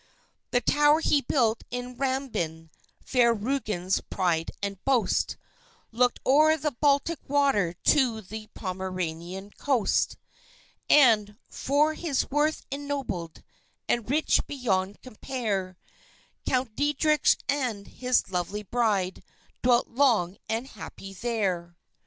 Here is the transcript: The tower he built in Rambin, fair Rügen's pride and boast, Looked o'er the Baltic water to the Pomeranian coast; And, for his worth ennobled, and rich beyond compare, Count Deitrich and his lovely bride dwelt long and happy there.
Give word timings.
The 0.49 0.61
tower 0.61 0.99
he 0.99 1.21
built 1.21 1.63
in 1.69 1.95
Rambin, 1.95 2.71
fair 3.05 3.35
Rügen's 3.35 4.01
pride 4.09 4.49
and 4.63 4.83
boast, 4.83 5.37
Looked 5.91 6.19
o'er 6.25 6.57
the 6.57 6.71
Baltic 6.71 7.19
water 7.27 7.75
to 7.83 8.21
the 8.21 8.47
Pomeranian 8.55 9.51
coast; 9.59 10.17
And, 10.89 11.37
for 11.51 11.93
his 11.93 12.27
worth 12.31 12.63
ennobled, 12.71 13.43
and 13.87 14.09
rich 14.09 14.41
beyond 14.47 15.03
compare, 15.03 15.77
Count 16.47 16.75
Deitrich 16.75 17.37
and 17.47 17.85
his 17.85 18.31
lovely 18.31 18.63
bride 18.63 19.21
dwelt 19.61 19.87
long 19.87 20.37
and 20.49 20.65
happy 20.65 21.13
there. 21.13 21.75